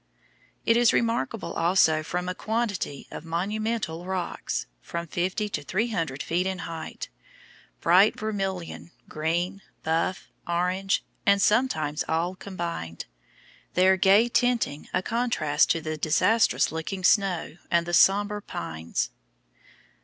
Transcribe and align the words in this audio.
It 0.65 0.77
is 0.77 0.93
remarkable 0.93 1.53
also 1.53 2.01
from 2.01 2.27
a 2.27 2.33
quantity 2.33 3.05
of 3.11 3.23
"monumental" 3.23 4.03
rocks, 4.05 4.65
from 4.81 5.05
50 5.05 5.47
to 5.49 5.61
300 5.63 6.23
feet 6.23 6.47
in 6.47 6.57
height, 6.67 7.09
bright 7.81 8.19
vermilion, 8.19 8.89
green, 9.07 9.61
buff, 9.83 10.27
orange, 10.47 11.03
and 11.23 11.39
sometimes 11.39 12.03
all 12.09 12.33
combined, 12.35 13.05
their 13.75 13.95
gay 13.95 14.27
tinting 14.27 14.89
a 14.91 15.03
contrast 15.03 15.69
to 15.69 15.81
the 15.81 15.97
disastrous 15.97 16.71
looking 16.71 17.03
snow 17.03 17.57
and 17.69 17.85
the 17.85 17.93
somber 17.93 18.41
pines. 18.41 19.11